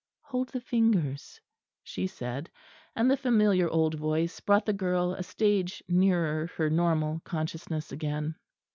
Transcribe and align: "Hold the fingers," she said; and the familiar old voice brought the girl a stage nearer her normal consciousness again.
"Hold 0.23 0.49
the 0.49 0.59
fingers," 0.61 1.39
she 1.83 2.07
said; 2.07 2.49
and 2.95 3.07
the 3.11 3.15
familiar 3.15 3.69
old 3.69 3.93
voice 3.93 4.39
brought 4.39 4.65
the 4.65 4.73
girl 4.73 5.13
a 5.13 5.21
stage 5.21 5.83
nearer 5.87 6.47
her 6.57 6.71
normal 6.71 7.19
consciousness 7.23 7.91
again. 7.91 8.33